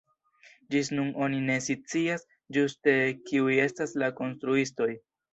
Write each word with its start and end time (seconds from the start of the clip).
Ĝis 0.75 0.87
nun 0.99 1.09
oni 1.25 1.41
ne 1.49 1.57
scias 1.65 2.23
ĝuste 2.57 2.95
kiuj 3.27 3.59
estas 3.65 3.93
la 4.05 4.09
konstruistoj. 4.21 4.89